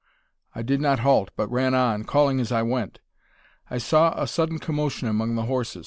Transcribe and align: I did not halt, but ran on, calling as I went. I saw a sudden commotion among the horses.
I 0.55 0.63
did 0.63 0.81
not 0.81 1.01
halt, 1.01 1.29
but 1.35 1.51
ran 1.51 1.75
on, 1.75 2.05
calling 2.05 2.39
as 2.39 2.51
I 2.51 2.63
went. 2.63 3.01
I 3.69 3.77
saw 3.77 4.19
a 4.19 4.25
sudden 4.25 4.57
commotion 4.57 5.07
among 5.07 5.35
the 5.35 5.43
horses. 5.45 5.79